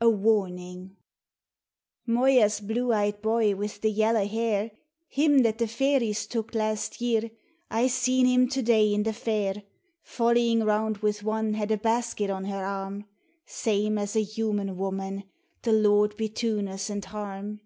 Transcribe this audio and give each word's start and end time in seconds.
H 0.00 0.08
Warning 0.08 0.96
OYA'S 2.08 2.60
blue 2.60 2.94
eyed 2.94 3.20
boy 3.20 3.54
with 3.54 3.82
the 3.82 3.90
yella 3.90 4.24
hair, 4.24 4.70
Him 5.06 5.40
that 5.40 5.58
the 5.58 5.66
fairies 5.68 6.26
took 6.26 6.54
last 6.54 6.98
year, 7.02 7.30
I 7.70 7.88
seen 7.88 8.24
him 8.24 8.48
to 8.48 8.62
day 8.62 8.94
in 8.94 9.02
the 9.02 9.12
fair, 9.12 9.64
Follyin' 10.02 10.64
round 10.64 10.96
with 11.04 11.22
one 11.22 11.52
had 11.52 11.70
a 11.70 11.76
basket 11.76 12.30
on 12.30 12.46
her 12.46 12.64
arm, 12.64 13.04
Same 13.44 13.98
as 13.98 14.16
a 14.16 14.22
human 14.22 14.78
woman,— 14.78 15.24
the 15.62 15.74
Lord 15.74 16.16
betune 16.16 16.68
us 16.68 16.88
and 16.88 17.04
harm 17.04 17.60